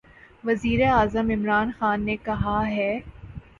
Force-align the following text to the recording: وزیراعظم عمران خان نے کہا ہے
وزیراعظم 0.43 1.29
عمران 1.29 1.71
خان 1.71 2.05
نے 2.05 2.15
کہا 2.23 2.59
ہے 2.67 2.91